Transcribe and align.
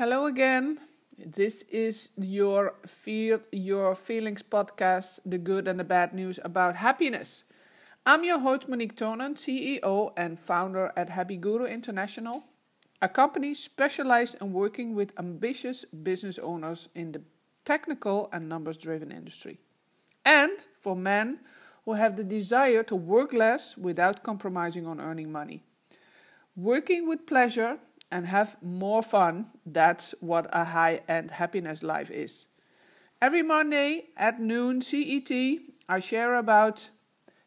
Hello 0.00 0.24
again. 0.24 0.78
This 1.18 1.60
is 1.68 2.08
your 2.16 2.72
Feel 2.86 3.40
Your 3.52 3.94
Feelings 3.94 4.42
podcast, 4.42 5.20
the 5.26 5.36
good 5.36 5.68
and 5.68 5.78
the 5.78 5.84
bad 5.84 6.14
news 6.14 6.40
about 6.42 6.76
happiness. 6.76 7.44
I'm 8.06 8.24
your 8.24 8.38
host, 8.38 8.66
Monique 8.66 8.96
Tonen, 8.96 9.34
CEO 9.34 10.14
and 10.16 10.40
founder 10.40 10.90
at 10.96 11.10
Happy 11.10 11.36
Guru 11.36 11.66
International, 11.66 12.44
a 13.02 13.10
company 13.10 13.52
specialized 13.52 14.40
in 14.40 14.54
working 14.54 14.94
with 14.94 15.12
ambitious 15.18 15.84
business 15.84 16.38
owners 16.38 16.88
in 16.94 17.12
the 17.12 17.20
technical 17.66 18.30
and 18.32 18.48
numbers 18.48 18.78
driven 18.78 19.12
industry. 19.12 19.58
And 20.24 20.64
for 20.80 20.96
men 20.96 21.40
who 21.84 21.92
have 21.92 22.16
the 22.16 22.24
desire 22.24 22.82
to 22.84 22.96
work 22.96 23.34
less 23.34 23.76
without 23.76 24.22
compromising 24.22 24.86
on 24.86 24.98
earning 24.98 25.30
money. 25.30 25.62
Working 26.56 27.06
with 27.06 27.26
pleasure 27.26 27.80
and 28.10 28.26
have 28.26 28.56
more 28.62 29.02
fun, 29.02 29.46
that's 29.64 30.14
what 30.20 30.46
a 30.52 30.64
high 30.64 31.00
end 31.08 31.32
happiness 31.32 31.82
life 31.82 32.10
is. 32.10 32.46
Every 33.22 33.42
Monday 33.42 34.06
at 34.16 34.40
noon 34.40 34.80
CET, 34.80 35.30
I 35.88 36.00
share 36.00 36.36
about 36.36 36.90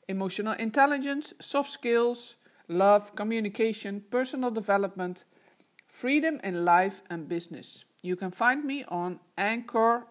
emotional 0.08 0.53
intelligence, 0.53 1.34
soft 1.39 1.70
skills, 1.70 2.36
love, 2.67 3.16
communication, 3.16 4.03
personal 4.09 4.52
development, 4.52 5.23
freedom 5.88 6.39
in 6.44 6.66
life 6.66 7.02
and 7.09 7.27
business. 7.27 7.86
You 8.02 8.16
can 8.16 8.31
find 8.31 8.66
me 8.66 8.84
on 8.88 9.20
anchor.fm 9.38 10.03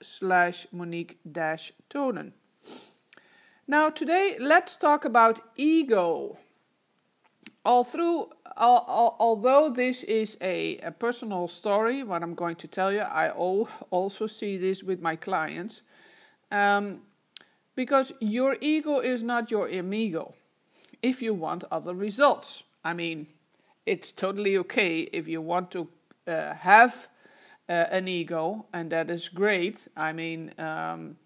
slash 0.00 0.66
Monique 0.72 1.18
Tonen. 1.90 2.32
Now, 3.66 3.90
today, 3.90 4.36
let's 4.38 4.76
talk 4.76 5.04
about 5.04 5.40
ego. 5.56 6.38
All 7.64 7.84
through, 7.84 8.30
although 8.56 9.70
this 9.70 10.02
is 10.04 10.36
a, 10.40 10.78
a, 10.78 10.90
personal 10.90 11.48
story, 11.48 12.02
what 12.02 12.22
I'm 12.22 12.34
going 12.34 12.56
to 12.56 12.68
tell 12.68 12.92
you, 12.92 13.00
I 13.00 13.30
also 13.30 14.26
see 14.26 14.56
this 14.56 14.82
with 14.82 15.00
my 15.00 15.16
clients. 15.16 15.82
Um, 16.50 17.00
because 17.74 18.12
your 18.20 18.56
ego 18.60 19.00
is 19.00 19.22
not 19.22 19.50
your 19.50 19.68
amigo 19.68 20.34
if 21.02 21.22
you 21.22 21.34
want 21.34 21.64
other 21.70 21.94
results. 21.94 22.62
I 22.84 22.92
mean, 22.92 23.26
it's 23.86 24.12
totally 24.12 24.56
okay 24.58 25.00
if 25.00 25.26
you 25.26 25.40
want 25.40 25.70
to 25.72 25.88
uh, 26.26 26.54
have 26.54 27.08
uh, 27.68 27.72
an 27.72 28.08
ego, 28.08 28.66
and 28.72 28.90
that 28.92 29.10
is 29.10 29.28
great. 29.28 29.88
I 29.96 30.12
mean, 30.12 30.52
um, 30.58 31.16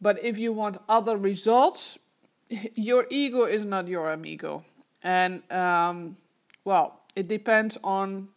but 0.00 0.22
if 0.22 0.38
you 0.38 0.52
want 0.52 0.78
other 0.88 1.16
results, 1.16 1.98
your 2.74 3.06
ego 3.10 3.44
is 3.44 3.64
not 3.64 3.88
your 3.88 4.10
amigo. 4.10 4.64
And, 5.02 5.42
um, 5.52 6.16
well, 6.64 7.00
it 7.14 7.28
depends 7.28 7.78
on 7.84 8.28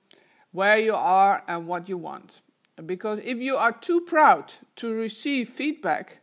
where 0.52 0.78
you 0.78 0.95
are 0.95 1.44
and 1.47 1.67
what 1.67 1.89
you 1.89 1.97
want. 1.97 2.42
Because 2.86 3.19
if 3.23 3.39
you 3.39 3.58
are 3.58 3.72
too 3.72 4.02
proud 4.02 4.53
to 4.75 4.94
receive 4.94 5.50
feedback, 5.50 6.19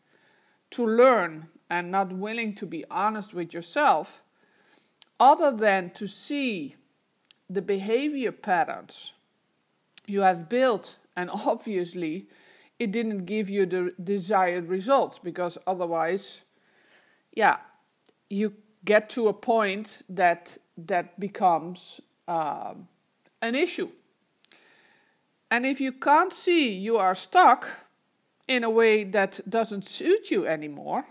to 0.71 0.87
learn, 0.87 1.49
and 1.71 1.91
not 1.91 2.13
willing 2.13 2.55
to 2.55 2.67
be 2.67 2.85
honest 2.91 3.35
with 3.35 3.53
yourself, 3.53 4.23
other 5.19 5.51
than 5.51 5.91
to 5.91 6.07
see 6.07 6.77
the 7.49 7.63
behavior 7.63 8.33
patterns 8.33 9.13
you 10.07 10.21
have 10.21 10.49
built, 10.49 10.97
and 11.17 11.31
obviously 11.47 12.27
it 12.79 12.93
didn't 12.93 13.25
give 13.25 13.49
you 13.49 13.67
the 13.67 13.95
desired 14.03 14.69
results 14.69 15.19
because 15.19 15.59
otherwise, 15.67 16.43
yeah, 17.33 17.57
you 18.29 18.55
get 18.85 19.09
to 19.11 19.29
a 19.29 19.33
point 19.33 20.03
that 20.09 20.59
that 20.77 21.19
becomes 21.19 22.01
um, 22.27 22.89
an 23.41 23.55
issue. 23.55 23.91
And 25.51 25.65
if 25.65 25.81
you 25.81 25.93
can't 25.93 26.33
see 26.33 26.75
you 26.75 26.97
are 26.97 27.15
stuck 27.15 27.69
in 28.49 28.65
a 28.65 28.71
way 28.71 29.05
that 29.05 29.41
doesn't 29.49 29.87
suit 29.87 30.31
you 30.31 30.47
anymore, 30.47 31.07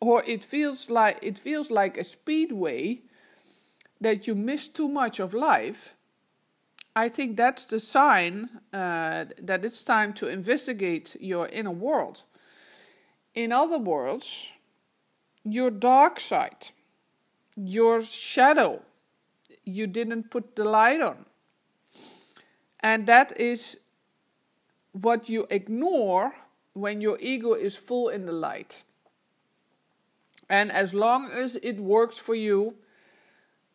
or 0.00 0.22
it 0.26 0.44
feels 0.44 0.90
like 0.90 1.18
it 1.22 1.38
feels 1.38 1.70
like 1.70 1.96
a 1.96 2.04
speedway 2.04 3.00
that 4.00 4.26
you 4.26 4.34
miss 4.34 4.68
too 4.68 4.88
much 4.88 5.18
of 5.18 5.34
life, 5.34 5.94
I 6.94 7.08
think 7.08 7.36
that's 7.36 7.64
the 7.64 7.80
sign 7.80 8.48
uh, 8.72 9.26
that 9.42 9.64
it's 9.64 9.82
time 9.82 10.12
to 10.14 10.28
investigate 10.28 11.16
your 11.20 11.48
inner 11.48 11.70
world. 11.70 12.22
In 13.34 13.52
other 13.52 13.78
words, 13.78 14.50
your 15.44 15.70
dark 15.70 16.20
side, 16.20 16.70
your 17.56 18.02
shadow, 18.02 18.82
you 19.64 19.86
didn't 19.86 20.30
put 20.30 20.56
the 20.56 20.64
light 20.64 21.00
on. 21.00 21.24
And 22.80 23.06
that 23.06 23.38
is 23.40 23.78
what 24.92 25.28
you 25.28 25.46
ignore 25.50 26.34
when 26.74 27.00
your 27.00 27.18
ego 27.20 27.54
is 27.54 27.76
full 27.76 28.08
in 28.08 28.26
the 28.26 28.32
light. 28.32 28.84
And 30.48 30.70
as 30.70 30.94
long 30.94 31.30
as 31.30 31.56
it 31.62 31.80
works 31.80 32.18
for 32.18 32.34
you, 32.34 32.76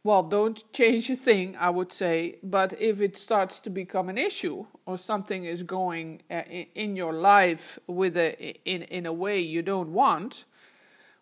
well, 0.03 0.23
don't 0.23 0.63
change 0.73 1.09
a 1.09 1.15
thing, 1.15 1.55
I 1.59 1.69
would 1.69 1.91
say. 1.91 2.37
But 2.41 2.79
if 2.79 3.01
it 3.01 3.17
starts 3.17 3.59
to 3.61 3.69
become 3.69 4.09
an 4.09 4.17
issue 4.17 4.65
or 4.85 4.97
something 4.97 5.45
is 5.45 5.63
going 5.63 6.21
uh, 6.29 6.41
in 6.73 6.95
your 6.95 7.13
life 7.13 7.77
with 7.87 8.17
a 8.17 8.57
in 8.65 8.83
in 8.83 9.05
a 9.05 9.13
way 9.13 9.39
you 9.39 9.61
don't 9.61 9.93
want, 9.93 10.45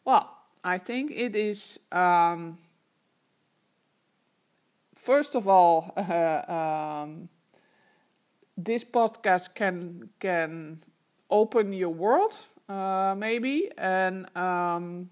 well, 0.06 0.39
I 0.70 0.78
think 0.78 1.12
it 1.12 1.36
is. 1.36 1.80
Um, 1.92 2.60
first 4.94 5.34
of 5.34 5.48
all, 5.48 5.92
uh, 5.98 6.44
um, 6.48 7.30
this 8.56 8.84
podcast 8.84 9.56
can 9.56 10.10
can 10.20 10.84
open 11.28 11.74
your 11.74 11.90
world, 11.90 12.36
uh, 12.68 13.16
maybe, 13.18 13.72
and 13.80 14.28
um, 14.38 15.10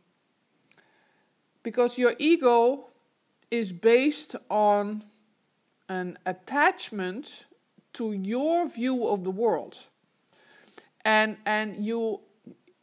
because 1.63 1.97
your 1.97 2.13
ego 2.19 2.89
is 3.49 3.73
based 3.73 4.35
on 4.51 5.03
an 5.89 6.19
attachment 6.27 7.47
to 7.93 8.11
your 8.11 8.69
view 8.69 9.07
of 9.07 9.23
the 9.23 9.31
world 9.31 9.75
and 11.03 11.37
and 11.47 11.83
you 11.83 12.19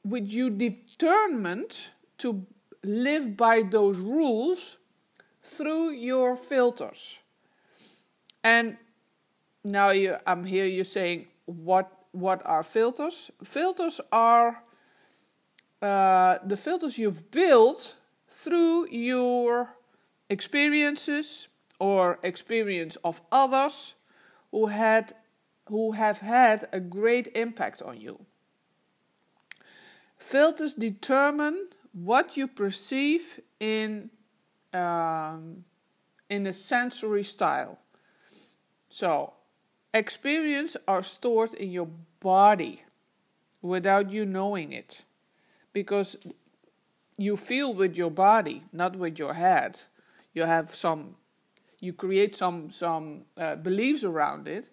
with 0.02 0.26
you 0.26 0.50
determined 0.50 1.92
to 2.18 2.46
live 2.84 3.36
by 3.36 3.62
those 3.62 3.98
rules 3.98 4.78
through 5.42 5.90
your 5.90 6.36
filters 6.36 7.18
and 8.42 8.76
now 9.64 9.90
you, 9.90 10.16
i'm 10.26 10.44
here 10.44 10.66
you're 10.66 10.84
saying 10.84 11.26
what 11.46 11.90
what 12.12 12.42
are 12.44 12.62
filters 12.62 13.30
filters 13.42 14.00
are 14.12 14.62
uh, 15.82 16.38
the 16.46 16.56
filters 16.56 16.96
you've 16.96 17.30
built 17.30 17.96
through 18.30 18.88
your 18.90 19.68
experiences 20.30 21.48
or 21.78 22.18
experience 22.22 22.96
of 23.04 23.20
others 23.30 23.94
who 24.50 24.66
had 24.66 25.12
who 25.68 25.92
have 25.92 26.20
had 26.20 26.68
a 26.72 26.80
great 26.80 27.28
impact 27.34 27.80
on 27.82 28.00
you. 28.00 28.26
Filters 30.18 30.74
determine 30.74 31.68
what 31.94 32.36
you 32.36 32.46
perceive 32.46 33.40
in 33.58 34.10
um, 34.74 35.64
in 36.28 36.46
a 36.46 36.52
sensory 36.52 37.22
style. 37.22 37.78
So, 38.90 39.32
experience 39.94 40.76
are 40.86 41.02
stored 41.02 41.54
in 41.54 41.70
your 41.70 41.88
body 42.20 42.82
without 43.62 44.10
you 44.10 44.26
knowing 44.26 44.72
it, 44.72 45.04
because 45.72 46.16
you 47.16 47.36
feel 47.36 47.72
with 47.72 47.96
your 47.96 48.10
body, 48.10 48.64
not 48.72 48.96
with 48.96 49.18
your 49.18 49.34
head 49.34 49.80
you 50.34 50.42
have 50.42 50.74
some 50.74 51.14
you 51.80 51.92
create 51.92 52.36
some 52.36 52.70
some 52.70 53.22
uh, 53.38 53.54
beliefs 53.54 54.04
around 54.04 54.48
it 54.48 54.68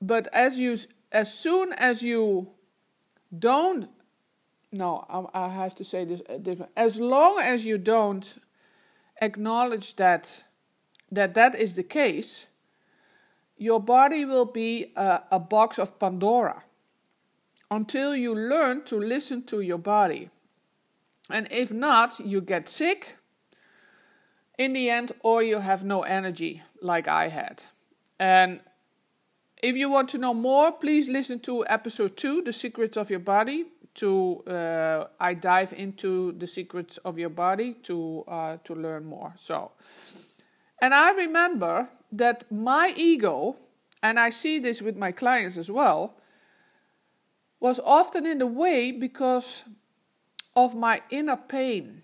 but 0.00 0.28
as 0.32 0.58
you 0.58 0.76
as 1.10 1.32
soon 1.32 1.72
as 1.72 2.02
you 2.02 2.48
don't 3.36 3.88
no 4.72 5.28
I, 5.34 5.48
have 5.48 5.74
to 5.76 5.84
say 5.84 6.04
this 6.04 6.22
uh, 6.28 6.38
different 6.38 6.72
as 6.76 7.00
long 7.00 7.40
as 7.40 7.64
you 7.64 7.78
don't 7.78 8.34
acknowledge 9.20 9.96
that 9.96 10.44
that 11.10 11.34
that 11.34 11.54
is 11.54 11.74
the 11.74 11.82
case 11.82 12.46
your 13.56 13.80
body 13.80 14.24
will 14.24 14.46
be 14.46 14.92
a, 14.96 15.20
a 15.30 15.38
box 15.38 15.78
of 15.78 15.98
pandora 15.98 16.64
until 17.70 18.16
you 18.16 18.34
learn 18.34 18.84
to 18.84 18.96
listen 18.96 19.44
to 19.44 19.60
your 19.60 19.78
body 19.78 20.30
and 21.32 21.48
if 21.50 21.72
not, 21.72 22.20
you 22.20 22.40
get 22.40 22.68
sick 22.68 23.16
in 24.58 24.74
the 24.74 24.90
end, 24.90 25.12
or 25.20 25.42
you 25.42 25.58
have 25.58 25.82
no 25.82 26.02
energy 26.02 26.62
like 26.82 27.08
I 27.08 27.28
had. 27.28 27.64
And 28.18 28.60
if 29.62 29.76
you 29.76 29.90
want 29.90 30.10
to 30.10 30.18
know 30.18 30.34
more, 30.34 30.72
please 30.72 31.08
listen 31.08 31.38
to 31.40 31.66
episode 31.66 32.16
two, 32.16 32.42
The 32.42 32.52
Secrets 32.52 32.98
of 32.98 33.08
Your 33.08 33.20
Body. 33.20 33.64
To 33.94 34.42
uh, 34.46 35.06
I 35.20 35.34
dive 35.34 35.72
into 35.74 36.32
the 36.32 36.46
secrets 36.46 36.98
of 36.98 37.18
your 37.18 37.28
body 37.28 37.74
to 37.82 38.24
uh, 38.26 38.56
to 38.64 38.74
learn 38.74 39.04
more. 39.04 39.34
So, 39.36 39.72
And 40.80 40.94
I 40.94 41.12
remember 41.12 41.88
that 42.10 42.50
my 42.50 42.92
ego, 42.96 43.56
and 44.02 44.18
I 44.18 44.30
see 44.30 44.58
this 44.58 44.82
with 44.82 44.96
my 44.96 45.12
clients 45.12 45.56
as 45.56 45.70
well, 45.70 46.14
was 47.60 47.78
often 47.84 48.26
in 48.26 48.38
the 48.38 48.46
way 48.46 48.90
because 48.90 49.64
of 50.56 50.74
my 50.74 51.00
inner 51.10 51.36
pain. 51.36 52.02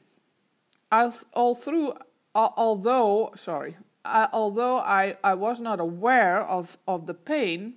all 0.92 1.54
through, 1.54 1.94
although, 2.34 3.32
sorry, 3.34 3.76
although 4.04 4.78
I, 4.78 5.16
I 5.24 5.34
was 5.34 5.60
not 5.60 5.80
aware 5.80 6.40
of, 6.40 6.78
of 6.86 7.06
the 7.06 7.14
pain 7.14 7.74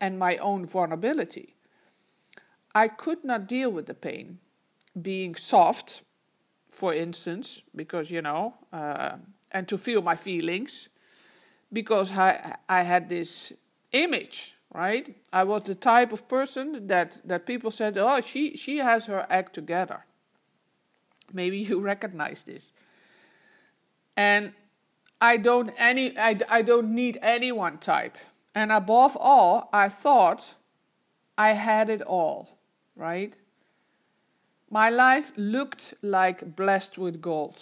and 0.00 0.18
my 0.18 0.38
own 0.38 0.66
vulnerability, 0.66 1.53
I 2.74 2.88
could 2.88 3.24
not 3.24 3.46
deal 3.46 3.70
with 3.70 3.86
the 3.86 3.94
pain. 3.94 4.38
Being 5.00 5.34
soft, 5.34 6.02
for 6.68 6.94
instance, 6.94 7.62
because, 7.74 8.10
you 8.10 8.22
know, 8.22 8.54
uh, 8.72 9.16
and 9.50 9.68
to 9.68 9.78
feel 9.78 10.02
my 10.02 10.16
feelings, 10.16 10.88
because 11.72 12.12
I, 12.12 12.56
I 12.68 12.82
had 12.82 13.08
this 13.08 13.52
image 13.92 14.54
right? 14.74 15.14
I 15.32 15.44
was 15.44 15.62
the 15.62 15.76
type 15.76 16.12
of 16.12 16.28
person 16.28 16.88
that, 16.88 17.26
that 17.26 17.46
people 17.46 17.70
said, 17.70 17.96
oh, 17.96 18.20
she, 18.20 18.56
she 18.56 18.78
has 18.78 19.06
her 19.06 19.24
act 19.30 19.54
together. 19.54 20.04
Maybe 21.32 21.58
you 21.58 21.80
recognize 21.92 22.42
this. 22.42 22.72
And 24.16 24.52
I 25.20 25.38
don't 25.38 25.72
any 25.78 26.18
I, 26.18 26.38
I 26.48 26.62
don't 26.62 26.94
need 26.94 27.18
any 27.22 27.50
one 27.50 27.78
type. 27.78 28.18
And 28.54 28.70
above 28.70 29.16
all, 29.18 29.70
I 29.72 29.88
thought 29.88 30.54
I 31.38 31.52
had 31.52 31.88
it 31.88 32.02
all, 32.02 32.58
right? 32.96 33.36
My 34.70 34.90
life 34.90 35.32
looked 35.36 35.94
like 36.02 36.56
blessed 36.56 36.98
with 36.98 37.20
gold. 37.20 37.58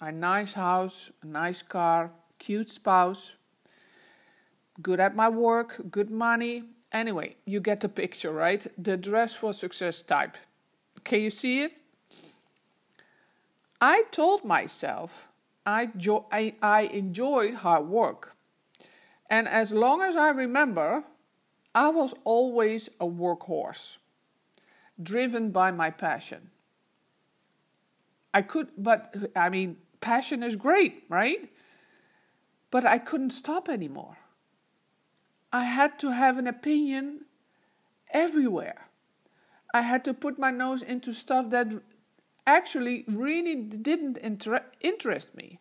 A 0.00 0.12
nice 0.12 0.52
house, 0.52 1.10
a 1.22 1.26
nice 1.26 1.62
car, 1.62 2.12
cute 2.38 2.70
spouse, 2.70 3.36
good 4.80 5.00
at 5.00 5.16
my 5.16 5.28
work, 5.28 5.80
good 5.90 6.10
money. 6.10 6.62
Anyway, 6.92 7.36
you 7.44 7.60
get 7.60 7.80
the 7.80 7.88
picture, 7.88 8.32
right? 8.32 8.66
The 8.78 8.96
dress 8.96 9.34
for 9.34 9.52
success 9.52 10.02
type. 10.02 10.36
Can 11.04 11.20
you 11.20 11.30
see 11.30 11.62
it? 11.62 11.80
I 13.80 14.04
told 14.10 14.44
myself 14.44 15.28
I, 15.66 15.86
jo- 15.96 16.26
I, 16.32 16.54
I 16.62 16.82
enjoyed 16.82 17.54
hard 17.54 17.86
work. 17.86 18.34
And 19.28 19.46
as 19.46 19.72
long 19.72 20.00
as 20.00 20.16
I 20.16 20.30
remember, 20.30 21.04
I 21.74 21.88
was 21.88 22.14
always 22.24 22.88
a 22.98 23.04
workhorse, 23.04 23.98
driven 25.02 25.50
by 25.50 25.70
my 25.70 25.90
passion. 25.90 26.50
I 28.34 28.42
could, 28.42 28.68
but 28.76 29.14
I 29.34 29.48
mean, 29.48 29.76
passion 30.00 30.42
is 30.42 30.56
great, 30.56 31.04
right? 31.08 31.50
But 32.70 32.84
I 32.84 32.98
couldn't 32.98 33.30
stop 33.30 33.68
anymore. 33.68 34.18
I 35.52 35.64
had 35.64 35.98
to 36.00 36.10
have 36.10 36.36
an 36.38 36.46
opinion 36.46 37.24
everywhere. 38.10 38.88
I 39.72 39.82
had 39.82 40.04
to 40.04 40.14
put 40.14 40.38
my 40.38 40.50
nose 40.50 40.82
into 40.82 41.12
stuff 41.12 41.50
that 41.50 41.72
actually 42.46 43.04
really 43.06 43.54
didn't 43.54 44.18
inter- 44.18 44.64
interest 44.80 45.34
me. 45.34 45.58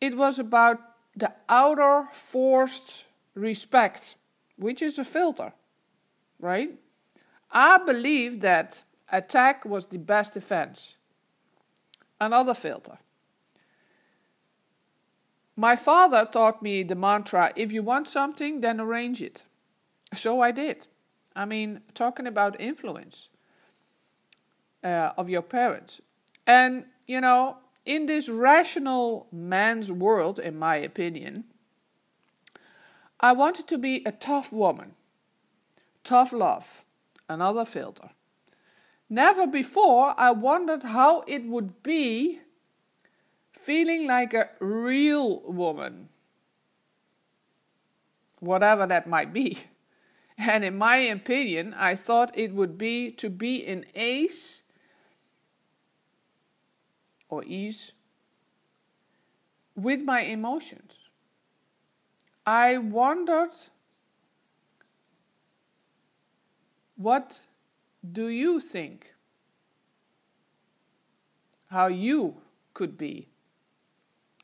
It 0.00 0.16
was 0.16 0.38
about 0.38 0.80
the 1.16 1.32
outer 1.48 2.08
forced 2.12 3.06
respect, 3.34 4.16
which 4.56 4.82
is 4.82 4.98
a 4.98 5.04
filter, 5.04 5.52
right? 6.38 6.78
I 7.50 7.78
believe 7.78 8.40
that 8.40 8.82
attack 9.10 9.64
was 9.64 9.86
the 9.86 9.98
best 9.98 10.34
defense. 10.34 10.96
Another 12.20 12.54
filter. 12.54 12.98
My 15.56 15.74
father 15.74 16.28
taught 16.30 16.62
me 16.62 16.82
the 16.82 16.94
mantra 16.94 17.52
if 17.56 17.72
you 17.72 17.82
want 17.82 18.08
something, 18.08 18.60
then 18.60 18.80
arrange 18.80 19.22
it. 19.22 19.44
So 20.14 20.40
I 20.40 20.50
did. 20.50 20.86
I 21.34 21.44
mean, 21.44 21.80
talking 21.94 22.26
about 22.26 22.60
influence 22.60 23.28
uh, 24.84 25.12
of 25.16 25.28
your 25.30 25.42
parents. 25.42 26.00
And, 26.46 26.86
you 27.06 27.20
know, 27.20 27.58
in 27.84 28.06
this 28.06 28.28
rational 28.28 29.28
man's 29.32 29.90
world, 29.90 30.38
in 30.38 30.58
my 30.58 30.76
opinion, 30.76 31.44
I 33.20 33.32
wanted 33.32 33.66
to 33.68 33.78
be 33.78 34.02
a 34.04 34.12
tough 34.12 34.52
woman. 34.52 34.94
Tough 36.04 36.32
love, 36.32 36.84
another 37.28 37.64
filter. 37.64 38.10
Never 39.08 39.46
before 39.46 40.14
I 40.18 40.32
wondered 40.32 40.82
how 40.82 41.22
it 41.26 41.44
would 41.44 41.82
be 41.82 42.40
feeling 43.52 44.06
like 44.06 44.34
a 44.34 44.50
real 44.60 45.40
woman, 45.42 46.08
whatever 48.40 48.86
that 48.86 49.06
might 49.06 49.32
be. 49.32 49.58
And 50.38 50.66
in 50.66 50.76
my 50.76 50.96
opinion, 50.96 51.72
I 51.72 51.94
thought 51.94 52.36
it 52.36 52.52
would 52.52 52.76
be 52.76 53.10
to 53.12 53.30
be 53.30 53.56
in 53.56 53.86
ace 53.94 54.60
or 57.30 57.42
ease 57.44 57.92
with 59.74 60.02
my 60.02 60.20
emotions. 60.20 60.98
I 62.44 62.76
wondered 62.76 63.48
what 66.96 67.38
do 68.12 68.28
you 68.28 68.60
think? 68.60 69.14
How 71.68 71.86
you 71.88 72.36
could 72.74 72.96
be 72.96 73.28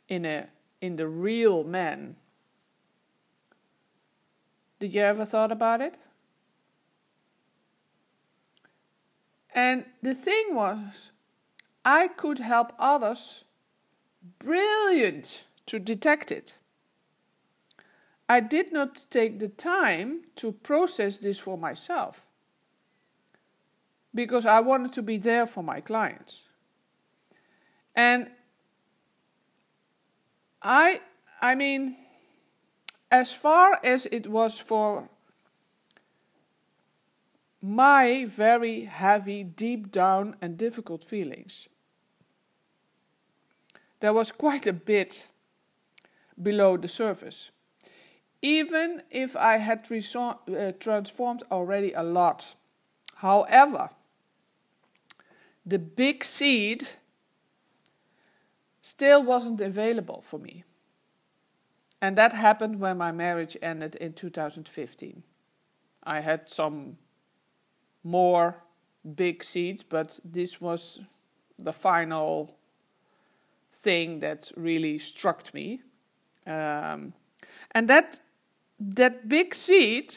in 0.09 0.25
a 0.25 0.49
in 0.81 0.97
the 0.97 1.07
real 1.07 1.65
man. 1.65 2.17
Did 4.81 4.93
you 4.95 5.01
ever 5.01 5.25
thought 5.25 5.53
about 5.53 5.81
it? 5.81 5.97
And 9.55 9.85
the 10.03 10.15
thing 10.15 10.55
was, 10.55 11.13
I 11.85 12.09
could 12.09 12.41
help 12.41 12.73
others 12.79 13.45
brilliant 14.39 15.47
to 15.67 15.79
detect 15.79 16.33
it. 16.33 16.57
I 18.29 18.41
did 18.41 18.73
not 18.73 19.07
take 19.11 19.39
the 19.39 19.49
time 19.49 20.23
to 20.37 20.53
process 20.53 21.19
this 21.19 21.39
for 21.39 21.57
myself 21.57 22.27
because 24.15 24.47
I 24.47 24.61
wanted 24.61 24.93
to 24.95 25.03
be 25.03 25.19
there 25.19 25.47
for 25.47 25.63
my 25.63 25.81
clients. 25.81 26.43
And 27.95 28.31
I 30.63 31.01
I 31.41 31.55
mean 31.55 31.97
as 33.11 33.35
far 33.35 33.79
as 33.85 34.07
it 34.07 34.27
was 34.27 34.59
for 34.59 35.09
my 37.63 38.25
very 38.25 38.87
heavy, 38.87 39.45
deep 39.45 39.93
down, 39.93 40.35
and 40.41 40.59
difficult 40.59 41.05
feelings. 41.05 41.69
There 44.01 44.13
was 44.13 44.33
quite 44.33 44.67
a 44.67 44.73
bit 44.73 45.29
below 46.43 46.77
the 46.77 46.89
surface. 46.89 47.53
Even 48.43 49.03
if 49.11 49.37
I 49.37 49.59
had 49.59 49.87
uh, 49.89 50.73
transformed 50.81 51.45
already 51.53 51.93
a 51.93 52.03
lot. 52.03 52.57
However, 53.17 53.91
the 55.65 55.79
big 55.79 56.25
seed 56.25 56.89
still 58.81 59.23
wasn't 59.23 59.61
available 59.61 60.21
for 60.23 60.39
me. 60.39 60.65
And 62.01 62.19
that 62.19 62.33
happened 62.33 62.81
when 62.81 62.99
my 62.99 63.13
marriage 63.13 63.57
ended 63.63 63.95
in 63.95 64.13
2015. 64.13 65.23
I 66.03 66.21
had 66.21 66.51
some 66.51 66.99
more 68.03 68.65
big 69.15 69.45
seeds, 69.45 69.85
but 69.85 70.19
this 70.25 70.61
was 70.61 71.01
the 71.59 71.73
final 71.73 72.57
thing 73.73 74.21
that 74.21 74.51
really 74.57 74.99
struck 74.99 75.55
me. 75.55 75.81
Um, 76.47 77.15
and 77.71 77.89
that 77.89 78.21
that 78.81 79.29
big 79.29 79.55
seed 79.55 80.15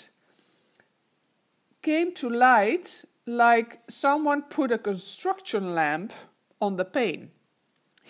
came 1.83 2.11
to 2.13 2.29
light 2.29 3.05
like 3.25 3.79
someone 3.89 4.43
put 4.43 4.71
a 4.71 4.77
construction 4.77 5.73
lamp 5.73 6.13
on 6.59 6.77
the 6.77 6.85
pane. 6.85 7.31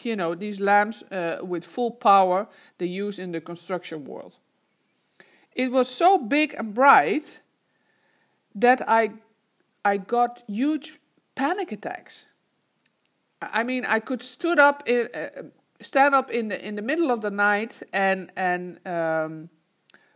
you 0.04 0.16
know, 0.16 0.36
these 0.36 0.60
lamps 0.60 1.04
uh, 1.12 1.40
with 1.42 1.66
full 1.66 1.92
power 1.92 2.48
they 2.78 2.86
use 2.86 3.20
in 3.20 3.32
the 3.32 3.42
construction 3.42 4.04
world. 4.04 4.38
It 5.54 5.72
was 5.72 5.88
so 5.90 6.18
big 6.18 6.54
and 6.58 6.74
bright 6.74 7.42
that 8.54 8.82
I, 8.88 9.12
I 9.86 9.98
got 9.98 10.44
huge 10.48 11.00
panic 11.34 11.72
attacks. 11.72 12.26
I 13.42 13.64
mean, 13.64 13.86
I 13.86 14.00
could 14.00 14.22
stood 14.22 14.60
up, 14.60 14.84
in, 14.86 15.08
uh, 15.14 15.44
stand 15.80 16.16
up 16.16 16.32
in 16.32 16.48
the 16.50 16.68
in 16.68 16.76
the 16.76 16.82
middle 16.82 17.12
of 17.12 17.22
the 17.22 17.30
night, 17.30 17.84
and 17.94 18.32
and 18.36 18.80
um, 18.88 19.50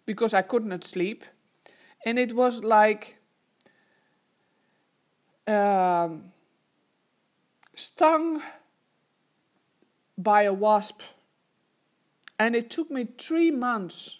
because 0.05 0.33
I 0.33 0.41
could 0.41 0.65
not 0.65 0.83
sleep, 0.83 1.23
and 2.05 2.17
it 2.17 2.33
was 2.33 2.63
like 2.63 3.18
um, 5.49 6.31
stung 7.75 8.41
by 10.17 10.43
a 10.43 10.53
wasp. 10.53 11.01
And 12.37 12.55
it 12.55 12.69
took 12.69 12.89
me 12.89 13.07
three 13.17 13.51
months 13.51 14.19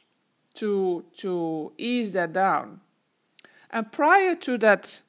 to, 0.56 1.06
to 1.18 1.72
ease 1.78 2.12
that 2.14 2.34
down. 2.34 2.82
And 3.70 3.92
prior 3.92 4.36
to 4.36 4.58
that, 4.58 5.02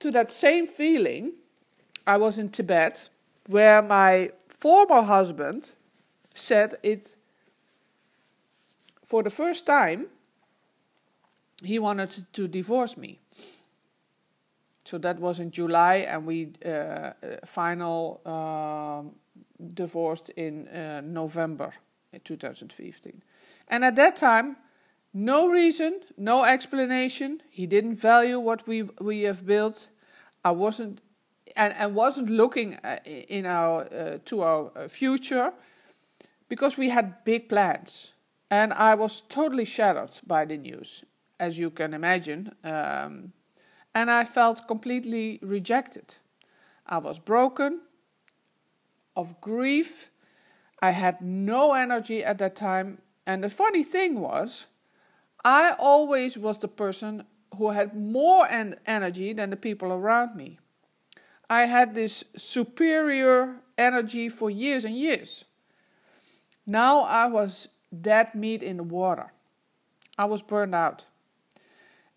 to 0.00 0.10
that 0.10 0.30
same 0.30 0.66
feeling, 0.66 1.32
I 2.06 2.16
was 2.16 2.38
in 2.38 2.48
Tibet, 2.48 3.08
where 3.46 3.80
my 3.80 4.32
former 4.48 5.02
husband 5.02 5.70
said 6.34 6.74
it 6.82 7.14
for 9.04 9.22
the 9.22 9.30
first 9.30 9.66
time 9.66 10.08
he 11.62 11.78
wanted 11.78 12.10
to 12.32 12.48
divorce 12.48 12.96
me. 12.96 13.18
So 14.90 14.98
that 14.98 15.20
was 15.20 15.38
in 15.38 15.52
July, 15.52 16.06
and 16.08 16.26
we 16.26 16.48
uh, 16.66 16.68
uh 16.68 17.12
final 17.44 18.20
uh, 18.26 19.02
divorced 19.74 20.30
in 20.36 20.66
uh, 20.66 21.00
November 21.04 21.72
in 22.12 22.20
2015. 22.20 23.22
And 23.68 23.84
at 23.84 23.94
that 23.94 24.16
time, 24.16 24.56
no 25.12 25.48
reason, 25.48 26.00
no 26.16 26.44
explanation. 26.44 27.40
He 27.50 27.66
didn't 27.66 28.00
value 28.00 28.40
what 28.40 28.66
we 28.66 28.82
we 29.00 29.26
have 29.26 29.46
built. 29.46 29.88
I 30.44 30.50
wasn't, 30.50 31.00
and, 31.54 31.72
and 31.78 31.94
wasn't 31.94 32.28
looking 32.28 32.74
uh, 32.74 32.98
in 33.28 33.46
our 33.46 34.18
to 34.24 34.42
our 34.42 34.88
future, 34.88 35.52
because 36.48 36.76
we 36.78 36.90
had 36.90 37.24
big 37.24 37.48
plans. 37.48 38.14
And 38.50 38.72
I 38.72 38.96
was 38.96 39.20
totally 39.20 39.66
shattered 39.66 40.20
by 40.26 40.46
the 40.46 40.56
news, 40.56 41.04
as 41.38 41.58
you 41.58 41.70
can 41.70 41.94
imagine. 41.94 42.50
Um, 42.64 43.32
and 43.94 44.10
I 44.10 44.24
felt 44.24 44.66
completely 44.66 45.38
rejected. 45.42 46.14
I 46.86 46.98
was 46.98 47.18
broken, 47.18 47.82
of 49.16 49.40
grief. 49.40 50.10
I 50.82 50.92
had 50.92 51.20
no 51.20 51.74
energy 51.74 52.24
at 52.24 52.38
that 52.38 52.56
time. 52.56 52.98
And 53.26 53.44
the 53.44 53.50
funny 53.50 53.84
thing 53.84 54.20
was, 54.20 54.66
I 55.44 55.74
always 55.78 56.38
was 56.38 56.58
the 56.58 56.68
person 56.68 57.24
who 57.56 57.70
had 57.70 57.94
more 57.94 58.46
en- 58.48 58.76
energy 58.86 59.32
than 59.32 59.50
the 59.50 59.56
people 59.56 59.92
around 59.92 60.36
me. 60.36 60.58
I 61.48 61.62
had 61.62 61.94
this 61.94 62.24
superior 62.36 63.56
energy 63.76 64.28
for 64.28 64.50
years 64.50 64.84
and 64.84 64.96
years. 64.96 65.44
Now 66.66 67.00
I 67.00 67.26
was 67.26 67.68
dead 68.00 68.34
meat 68.34 68.62
in 68.62 68.76
the 68.76 68.84
water. 68.84 69.32
I 70.16 70.26
was 70.26 70.42
burned 70.42 70.74
out. 70.74 71.06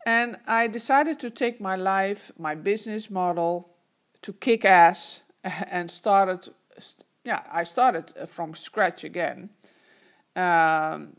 And 0.05 0.38
I 0.48 0.67
decided 0.67 1.19
to 1.22 1.29
take 1.29 1.62
my 1.62 1.75
life, 1.75 2.31
my 2.38 2.55
business 2.55 3.10
model, 3.10 3.69
to 4.22 4.33
kick 4.33 4.65
ass 4.65 5.24
and 5.43 5.89
started, 5.89 6.50
yeah, 7.24 7.41
I 7.51 7.63
started 7.63 8.13
from 8.27 8.53
scratch 8.53 9.03
again. 9.03 9.50
Um, 10.36 11.15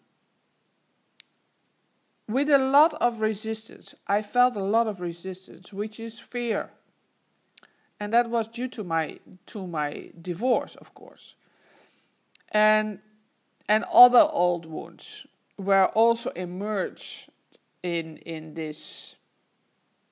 with 2.28 2.48
a 2.48 2.58
lot 2.58 2.94
of 2.94 3.20
resistance. 3.20 3.94
I 4.06 4.22
felt 4.22 4.56
a 4.56 4.62
lot 4.62 4.86
of 4.86 5.00
resistance, 5.00 5.72
which 5.72 6.00
is 6.00 6.18
fear. 6.18 6.70
And 8.00 8.12
that 8.12 8.28
was 8.28 8.48
due 8.48 8.68
to 8.68 8.84
my 8.84 9.18
to 9.46 9.66
my 9.66 10.10
divorce, 10.20 10.74
of 10.76 10.94
course. 10.94 11.36
And 12.50 12.98
and 13.68 13.84
other 13.92 14.26
old 14.30 14.66
wounds 14.66 15.26
were 15.56 15.86
also 15.86 16.30
emerged 16.30 17.30
in 17.84 18.16
in 18.18 18.54
this 18.54 19.16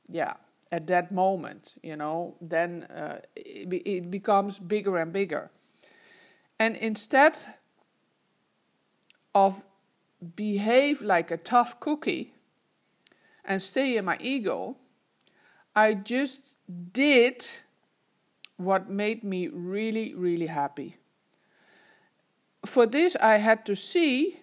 yeah 0.09 0.35
at 0.71 0.87
that 0.87 1.11
moment 1.11 1.75
you 1.83 1.97
know 1.97 2.37
then 2.41 2.85
uh, 2.85 3.19
it, 3.35 3.73
it 3.85 4.11
becomes 4.11 4.61
bigger 4.61 4.97
and 4.99 5.13
bigger. 5.13 5.51
And 6.59 6.77
instead 6.77 7.37
of 9.35 9.65
behave 10.37 11.03
like 11.03 11.33
a 11.33 11.37
tough 11.37 11.81
cookie 11.81 12.35
and 13.45 13.61
stay 13.61 13.97
in 13.97 14.05
my 14.05 14.17
ego 14.21 14.77
i 15.75 15.95
just 15.95 16.59
did 16.93 17.45
what 18.57 18.89
made 18.89 19.25
me 19.25 19.49
really 19.49 20.15
really 20.15 20.47
happy. 20.47 20.97
For 22.65 22.87
this, 22.87 23.17
I 23.17 23.39
had 23.39 23.67
to 23.67 23.75
see 23.75 24.42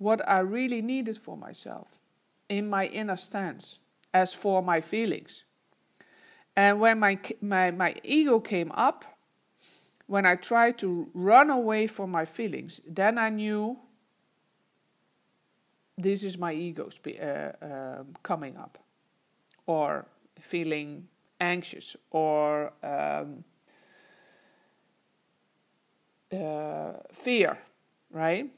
what 0.00 0.26
I 0.26 0.38
really 0.38 0.80
needed 0.80 1.18
for 1.18 1.36
myself 1.36 1.98
in 2.48 2.70
my 2.70 2.86
inner 2.86 3.18
stance, 3.18 3.80
as 4.14 4.32
for 4.32 4.62
my 4.62 4.80
feelings. 4.80 5.44
And 6.56 6.80
when 6.80 6.98
my, 6.98 7.18
my, 7.42 7.70
my 7.70 7.94
ego 8.02 8.40
came 8.40 8.72
up, 8.72 9.04
when 10.06 10.24
I 10.24 10.36
tried 10.36 10.78
to 10.78 11.10
run 11.12 11.50
away 11.50 11.86
from 11.86 12.10
my 12.10 12.24
feelings, 12.24 12.80
then 12.86 13.18
I 13.18 13.28
knew 13.28 13.78
this 15.98 16.24
is 16.24 16.38
my 16.38 16.54
ego 16.54 16.88
uh, 17.06 17.64
uh, 17.64 18.04
coming 18.22 18.56
up, 18.56 18.78
or 19.66 20.06
feeling 20.40 21.08
anxious, 21.38 21.94
or 22.10 22.72
um, 22.82 23.44
uh, 26.32 26.92
fear, 27.12 27.58
right? 28.10 28.50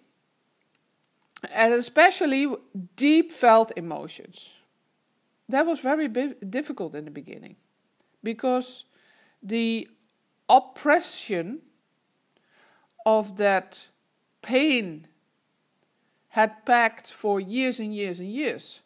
And 1.51 1.73
especially 1.75 2.55
deep 2.97 3.33
felt 3.33 3.73
emotions. 3.77 4.59
That 5.49 5.67
was 5.67 5.81
very 5.81 6.09
difficult 6.09 6.95
in 6.95 7.05
the 7.05 7.11
beginning 7.11 7.57
because 8.23 8.85
the 9.43 9.89
oppression 10.49 11.61
of 13.05 13.37
that 13.37 13.89
pain 14.41 15.09
had 16.29 16.65
packed 16.65 17.09
for 17.11 17.41
years 17.41 17.81
and 17.81 17.95
years 17.95 18.21
and 18.21 18.31
years. 18.31 18.83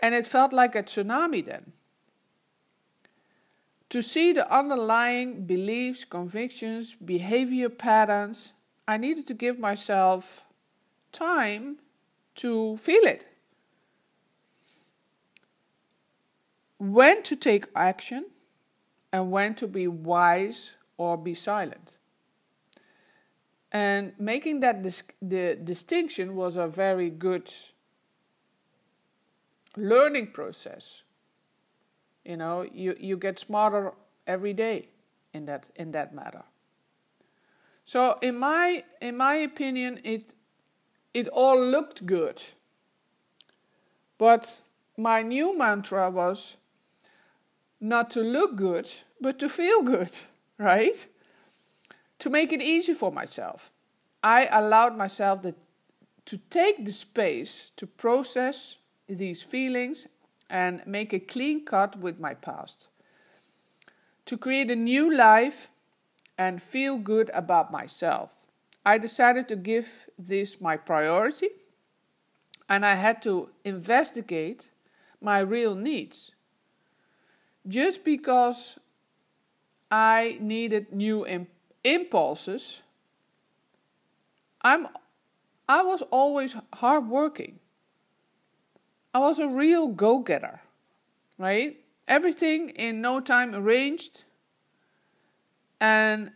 And 0.00 0.14
it 0.14 0.26
felt 0.26 0.52
like 0.52 0.74
a 0.74 0.82
tsunami 0.82 1.44
then 1.44 1.72
to 3.94 4.02
see 4.02 4.32
the 4.32 4.52
underlying 4.52 5.46
beliefs, 5.46 6.04
convictions, 6.04 6.96
behavior 6.96 7.68
patterns, 7.68 8.52
I 8.88 8.96
needed 8.96 9.28
to 9.28 9.34
give 9.34 9.56
myself 9.56 10.44
time 11.14 11.78
to 12.34 12.76
feel 12.76 13.04
it. 13.04 13.26
When 16.78 17.22
to 17.22 17.36
take 17.36 17.66
action 17.74 18.26
and 19.12 19.30
when 19.30 19.54
to 19.54 19.66
be 19.66 19.88
wise 19.88 20.76
or 20.98 21.16
be 21.16 21.32
silent. 21.34 21.96
And 23.72 24.12
making 24.18 24.60
that 24.60 24.82
dis- 24.82 25.02
the 25.22 25.56
distinction 25.56 26.36
was 26.36 26.56
a 26.56 26.68
very 26.68 27.08
good 27.10 27.50
learning 29.76 30.32
process 30.32 31.04
you 32.24 32.36
know, 32.36 32.62
you, 32.72 32.96
you 32.98 33.16
get 33.16 33.38
smarter 33.38 33.92
every 34.26 34.54
day 34.54 34.88
in 35.32 35.44
that 35.46 35.70
in 35.76 35.92
that 35.92 36.14
matter. 36.14 36.42
So 37.84 38.18
in 38.22 38.38
my 38.38 38.84
in 39.00 39.16
my 39.16 39.34
opinion 39.34 40.00
it 40.04 40.34
it 41.14 41.28
all 41.28 41.58
looked 41.58 42.04
good. 42.04 42.42
But 44.18 44.62
my 44.96 45.22
new 45.22 45.56
mantra 45.56 46.10
was 46.10 46.56
not 47.80 48.10
to 48.12 48.20
look 48.20 48.56
good, 48.56 48.90
but 49.20 49.38
to 49.38 49.48
feel 49.48 49.82
good, 49.82 50.10
right? 50.58 51.06
To 52.18 52.30
make 52.30 52.52
it 52.52 52.60
easy 52.60 52.94
for 52.94 53.12
myself. 53.12 53.70
I 54.22 54.48
allowed 54.50 54.96
myself 54.96 55.42
the, 55.42 55.54
to 56.26 56.38
take 56.50 56.84
the 56.84 56.92
space 56.92 57.70
to 57.76 57.86
process 57.86 58.78
these 59.08 59.42
feelings 59.42 60.06
and 60.48 60.82
make 60.86 61.12
a 61.12 61.20
clean 61.20 61.64
cut 61.64 61.98
with 61.98 62.18
my 62.18 62.34
past. 62.34 62.88
To 64.26 64.38
create 64.38 64.70
a 64.70 64.76
new 64.76 65.14
life 65.14 65.70
and 66.38 66.62
feel 66.62 66.96
good 66.96 67.30
about 67.34 67.70
myself. 67.70 68.43
I 68.84 68.98
decided 68.98 69.48
to 69.48 69.56
give 69.56 70.08
this 70.18 70.60
my 70.60 70.76
priority 70.76 71.48
and 72.68 72.84
I 72.84 72.94
had 72.94 73.22
to 73.22 73.50
investigate 73.64 74.70
my 75.20 75.40
real 75.40 75.74
needs. 75.74 76.32
Just 77.66 78.04
because 78.04 78.78
I 79.90 80.36
needed 80.40 80.92
new 80.92 81.26
imp- 81.26 81.48
impulses, 81.82 82.82
I'm, 84.60 84.88
I 85.68 85.82
was 85.82 86.02
always 86.10 86.56
hardworking. 86.74 87.60
I 89.14 89.18
was 89.18 89.38
a 89.38 89.46
real 89.46 89.88
go 89.88 90.18
getter, 90.18 90.60
right? 91.38 91.76
Everything 92.06 92.70
in 92.70 93.00
no 93.00 93.20
time 93.20 93.54
arranged. 93.54 94.24
And 95.80 96.32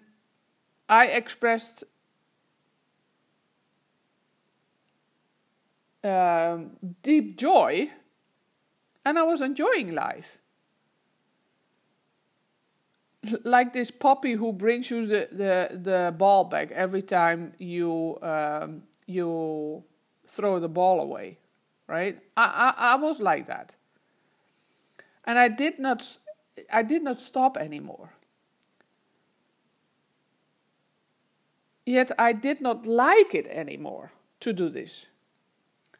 I 0.88 1.06
expressed 1.06 1.84
um, 6.04 6.70
deep 7.02 7.36
joy 7.36 7.90
and 9.04 9.18
I 9.18 9.22
was 9.22 9.40
enjoying 9.40 9.94
life. 9.94 10.38
like 13.44 13.72
this 13.72 13.90
puppy 13.90 14.32
who 14.32 14.52
brings 14.52 14.90
you 14.90 15.06
the, 15.06 15.28
the, 15.32 15.78
the 15.78 16.14
ball 16.16 16.44
back 16.44 16.70
every 16.72 17.02
time 17.02 17.52
you 17.58 18.18
um, 18.22 18.82
you 19.06 19.82
throw 20.26 20.58
the 20.58 20.68
ball 20.68 21.00
away, 21.00 21.38
right? 21.86 22.18
I, 22.36 22.74
I, 22.76 22.92
I 22.92 22.96
was 22.96 23.20
like 23.20 23.46
that. 23.46 23.74
And 25.24 25.38
I 25.38 25.48
did 25.48 25.78
not 25.78 26.18
I 26.70 26.82
did 26.82 27.02
not 27.02 27.20
stop 27.20 27.56
anymore. 27.56 28.12
Yet 31.86 32.10
I 32.18 32.32
did 32.32 32.60
not 32.60 32.86
like 32.86 33.34
it 33.34 33.46
anymore 33.48 34.12
to 34.40 34.52
do 34.52 34.68
this. 34.68 35.06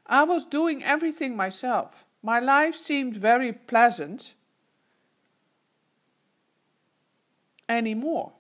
I 0.09 0.25
was 0.25 0.45
doing 0.45 0.83
everything 0.83 1.37
myself. 1.37 2.05
My 2.23 2.41
life 2.41 2.75
seemed 2.75 3.15
very 3.15 3.53
pleasant 3.53 4.35
anymore. 7.69 8.33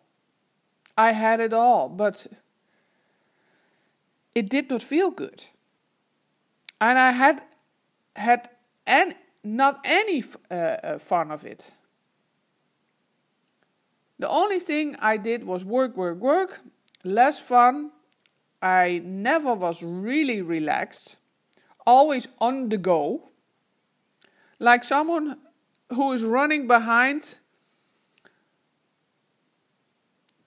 I 0.97 1.13
had 1.13 1.41
it 1.41 1.53
all, 1.53 1.89
but 1.89 2.27
it 4.35 4.49
did 4.49 4.71
not 4.71 4.83
feel 4.83 5.11
good. 5.11 5.47
And 6.81 6.99
I 6.99 7.13
had 7.13 7.43
had 8.17 8.51
an, 8.87 9.15
not 9.45 9.81
any 9.85 10.25
uh, 10.51 10.55
uh, 10.55 10.99
fun 10.99 11.31
of 11.31 11.45
it. 11.45 11.71
The 14.19 14.29
only 14.29 14.59
thing 14.59 14.97
I 14.99 15.17
did 15.17 15.45
was 15.45 15.65
work, 15.65 15.97
work, 15.97 16.19
work, 16.19 16.61
less 17.05 17.41
fun. 17.41 17.93
I 18.61 19.01
never 19.05 19.55
was 19.55 19.83
really 19.83 20.43
relaxed, 20.43 21.18
always 21.89 22.29
on 22.39 22.69
the 22.69 22.77
go, 22.77 23.31
like 24.59 24.85
someone 24.85 25.39
who 25.89 26.13
is 26.13 26.23
running 26.23 26.67
behind 26.67 27.39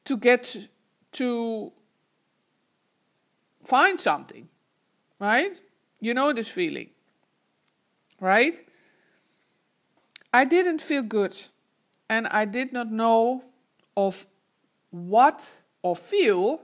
to 0.05 0.15
get 0.17 0.67
to 1.13 1.71
find 3.63 3.99
something, 3.99 4.49
right? 5.19 5.59
You 5.99 6.13
know 6.13 6.31
this 6.31 6.47
feeling, 6.47 6.91
right? 8.19 8.55
I 10.31 10.45
didn't 10.45 10.79
feel 10.79 11.01
good 11.01 11.35
and 12.07 12.27
I 12.27 12.45
did 12.45 12.71
not 12.71 12.91
know 12.91 13.45
of 13.97 14.27
what 14.91 15.43
or 15.81 15.95
feel, 15.95 16.61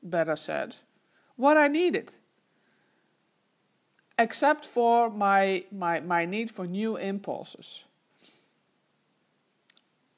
better 0.00 0.36
said, 0.36 0.76
what 1.34 1.56
I 1.56 1.66
needed. 1.66 2.12
Except 4.18 4.64
for 4.64 5.10
my, 5.10 5.64
my, 5.70 6.00
my 6.00 6.24
need 6.24 6.50
for 6.50 6.66
new 6.66 6.96
impulses. 6.96 7.84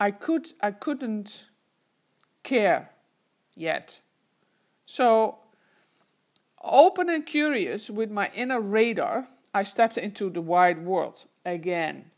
I 0.00 0.11
could 0.11 0.54
I 0.62 0.71
couldn't 0.71 1.47
care 2.42 2.90
yet. 3.54 4.00
So, 4.87 5.37
open 6.64 7.11
and 7.11 7.26
curious 7.26 7.90
with 7.90 8.11
my 8.11 8.30
inner 8.35 8.61
radar, 8.61 9.28
I 9.54 9.62
stepped 9.62 9.99
into 9.99 10.30
the 10.30 10.40
wide 10.40 10.83
world 10.85 11.26
again. 11.45 12.11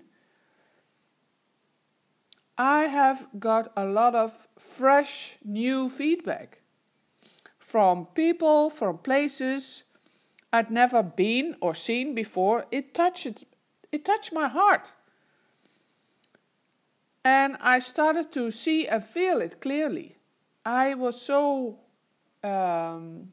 I 2.58 2.86
have 2.86 3.28
got 3.40 3.72
a 3.78 3.86
lot 3.86 4.16
of 4.16 4.48
fresh 4.58 5.38
new 5.44 5.90
feedback 5.90 6.62
from 7.60 8.06
people, 8.08 8.70
from 8.70 8.98
places, 9.00 9.84
I'd 10.54 10.72
never 10.72 11.04
been 11.04 11.56
or 11.62 11.76
seen 11.76 12.16
before, 12.16 12.66
it 12.72 12.94
touched 12.94 13.44
it 13.92 14.06
touched 14.06 14.34
my 14.34 14.48
heart. 14.48 14.92
And 17.24 17.58
I 17.60 17.80
started 17.80 18.32
to 18.34 18.52
see 18.52 18.88
and 18.88 19.04
feel 19.04 19.42
it 19.42 19.60
clearly. 19.60 20.16
I 20.66 20.94
was 20.94 21.22
so 21.22 21.80
um, 22.44 23.32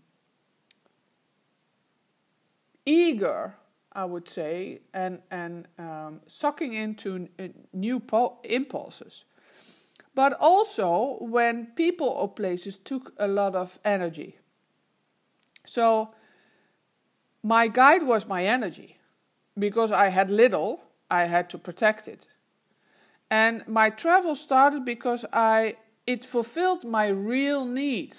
eager, 2.85 3.55
I 3.95 4.05
would 4.05 4.29
say, 4.29 4.81
and 4.93 5.21
and 5.31 5.69
um, 5.79 6.21
sucking 6.27 6.73
into 6.73 7.29
new 7.73 8.03
impulses. 8.45 9.25
But 10.15 10.33
also 10.41 11.19
when 11.21 11.67
people 11.75 12.09
or 12.09 12.29
places 12.29 12.77
took 12.79 13.13
a 13.19 13.27
lot 13.27 13.57
of 13.57 13.79
energy. 13.85 14.39
So 15.67 16.15
my 17.43 17.69
guide 17.69 18.03
was 18.05 18.27
my 18.27 18.45
energy. 18.45 18.99
Because 19.57 19.93
I 19.93 20.09
had 20.09 20.31
little, 20.31 20.81
I 21.11 21.25
had 21.27 21.49
to 21.51 21.59
protect 21.59 22.09
it. 22.09 22.27
And 23.31 23.67
my 23.69 23.91
travel 23.91 24.35
started 24.35 24.85
because 24.85 25.25
I 25.33 25.77
it 26.07 26.25
fulfilled 26.25 26.85
my 26.85 27.09
real 27.09 27.65
need 27.65 28.15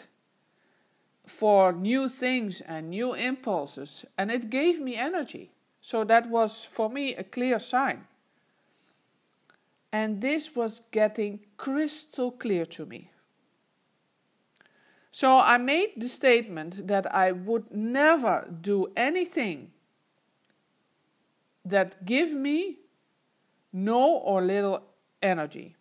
for 1.26 1.72
new 1.72 2.10
things 2.10 2.62
and 2.62 2.90
new 2.90 3.14
impulses 3.14 4.06
and 4.18 4.32
it 4.32 4.50
gave 4.50 4.80
me 4.82 4.96
energy. 4.96 5.52
So 5.86 6.04
that 6.06 6.32
was 6.32 6.66
for 6.66 6.90
me 6.90 7.16
a 7.16 7.24
clear 7.24 7.60
sign. 7.60 8.08
And 9.92 10.20
this 10.20 10.56
was 10.56 10.82
getting 10.90 11.42
crystal 11.58 12.32
clear 12.32 12.66
to 12.66 12.88
me. 12.88 13.12
So 15.12 15.40
I 15.40 15.60
made 15.60 15.92
the 15.96 16.08
statement 16.08 16.88
that 16.88 17.14
I 17.14 17.32
would 17.34 17.72
never 17.72 18.48
do 18.62 18.88
anything 18.98 19.74
that 21.64 22.04
give 22.04 22.32
me 22.34 22.80
no 23.72 24.16
or 24.16 24.42
little 24.42 24.82
energy. 25.22 25.76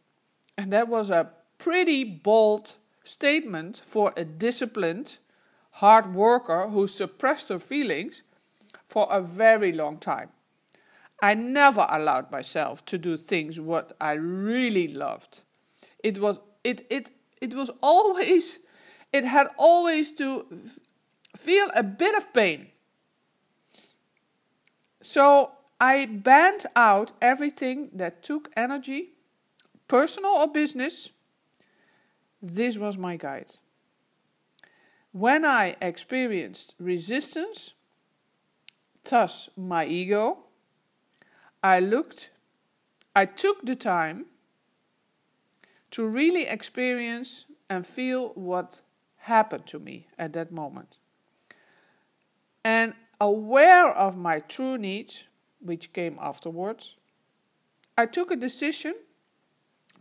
And 0.58 0.70
that 0.70 0.88
was 0.88 1.08
a 1.08 1.30
pretty 1.56 2.04
bold 2.04 2.74
statement 3.04 3.78
for 3.78 4.12
a 4.18 4.24
disciplined, 4.26 5.16
hard 5.80 6.14
worker 6.14 6.68
who 6.68 6.86
suppressed 6.86 7.48
her 7.48 7.58
feelings 7.58 8.22
for 8.86 9.06
a 9.10 9.20
very 9.20 9.72
long 9.72 9.98
time. 9.98 10.30
I 11.22 11.34
never 11.34 11.86
allowed 11.88 12.30
myself 12.30 12.84
to 12.86 12.98
do 12.98 13.16
things 13.16 13.60
what 13.60 13.96
I 14.00 14.12
really 14.12 14.88
loved. 14.88 15.40
It 16.02 16.18
was 16.18 16.40
it 16.62 16.86
it 16.90 17.10
it 17.40 17.54
was 17.54 17.70
always 17.82 18.58
it 19.12 19.24
had 19.24 19.48
always 19.56 20.12
to 20.12 20.46
feel 21.36 21.70
a 21.74 21.82
bit 21.82 22.14
of 22.14 22.32
pain. 22.32 22.68
So 25.02 25.52
I 25.80 26.06
banned 26.06 26.66
out 26.74 27.12
everything 27.20 27.90
that 27.92 28.22
took 28.22 28.50
energy, 28.56 29.12
personal 29.88 30.30
or 30.30 30.48
business. 30.48 31.10
This 32.42 32.78
was 32.78 32.98
my 32.98 33.16
guide. 33.16 33.56
When 35.12 35.44
I 35.44 35.76
experienced 35.80 36.74
resistance, 36.78 37.74
thus 39.04 39.48
my 39.56 39.86
ego, 39.86 40.38
I 41.62 41.80
looked, 41.80 42.30
I 43.14 43.26
took 43.26 43.64
the 43.64 43.74
time 43.74 44.26
to 45.92 46.06
really 46.06 46.46
experience 46.46 47.46
and 47.70 47.86
feel 47.86 48.30
what 48.34 48.80
happened 49.16 49.66
to 49.66 49.78
me 49.78 50.06
at 50.18 50.32
that 50.32 50.50
moment. 50.50 50.98
And 52.64 52.94
aware 53.20 53.90
of 53.90 54.16
my 54.16 54.40
true 54.40 54.76
needs, 54.76 55.26
which 55.60 55.92
came 55.92 56.18
afterwards, 56.20 56.96
I 57.96 58.06
took 58.06 58.30
a 58.30 58.36
decision 58.36 58.94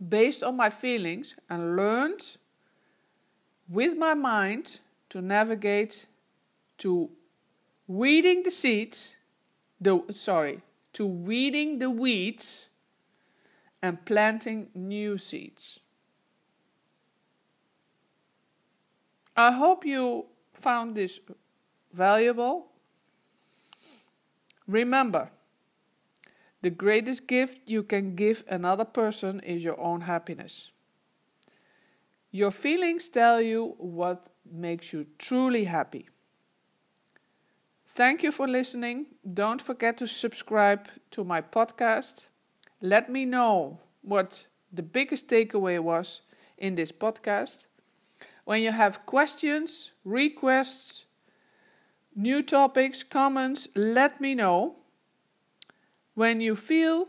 based 0.06 0.42
on 0.42 0.56
my 0.56 0.70
feelings 0.70 1.36
and 1.48 1.76
learned 1.76 2.36
with 3.68 3.96
my 3.96 4.14
mind 4.14 4.80
to 5.10 5.22
navigate 5.22 6.06
to 6.78 7.10
weeding 7.86 8.42
the 8.42 8.50
seeds, 8.50 9.16
the 9.80 10.02
sorry, 10.12 10.62
to 10.92 11.06
weeding 11.06 11.78
the 11.78 11.90
weeds 11.90 12.68
and 13.82 14.04
planting 14.04 14.68
new 14.74 15.18
seeds. 15.18 15.80
I 19.36 19.50
hope 19.50 19.84
you 19.84 20.26
found 20.52 20.94
this 20.94 21.20
valuable. 21.92 22.68
Remember, 24.66 25.30
the 26.62 26.70
greatest 26.70 27.26
gift 27.26 27.60
you 27.66 27.82
can 27.82 28.14
give 28.14 28.44
another 28.48 28.84
person 28.86 29.40
is 29.40 29.62
your 29.62 29.78
own 29.78 30.02
happiness. 30.02 30.70
Your 32.30 32.50
feelings 32.50 33.08
tell 33.08 33.40
you 33.40 33.74
what 33.76 34.28
makes 34.50 34.92
you 34.92 35.04
truly 35.18 35.64
happy. 35.64 36.08
Thank 37.94 38.22
you 38.22 38.32
for 38.32 38.48
listening. 38.48 39.06
Don't 39.28 39.62
forget 39.62 39.96
to 39.98 40.08
subscribe 40.08 40.88
to 41.12 41.24
my 41.24 41.40
podcast. 41.40 42.26
Let 42.80 43.08
me 43.08 43.24
know 43.24 43.80
what 44.02 44.46
the 44.72 44.82
biggest 44.82 45.28
takeaway 45.28 45.78
was 45.78 46.22
in 46.58 46.74
this 46.74 46.90
podcast 46.90 47.66
when 48.44 48.62
you 48.62 48.72
have 48.72 49.06
questions, 49.06 49.92
requests, 50.04 51.06
new 52.14 52.42
topics, 52.42 53.02
comments, 53.02 53.68
let 53.74 54.20
me 54.20 54.34
know. 54.34 54.76
When 56.14 56.40
you 56.40 56.54
feel 56.54 57.06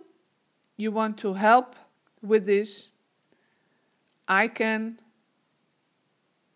you 0.78 0.92
want 0.92 1.18
to 1.20 1.34
help 1.34 1.76
with 2.22 2.46
this, 2.46 2.90
I 4.28 4.48
can 4.48 5.00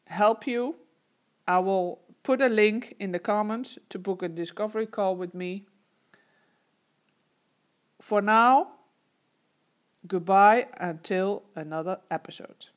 help 0.08 0.48
you. 0.48 0.76
I 1.48 1.60
will 1.60 2.00
put 2.24 2.42
a 2.42 2.50
link 2.50 2.96
in 3.00 3.12
the 3.12 3.20
comments 3.20 3.78
to 3.90 4.00
book 4.00 4.24
a 4.24 4.30
discovery 4.30 4.86
call 4.86 5.16
with 5.16 5.34
me. 5.34 5.66
For 8.02 8.22
now, 8.22 8.74
goodbye 10.08 10.68
until 10.78 11.44
another 11.56 12.00
episode. 12.10 12.68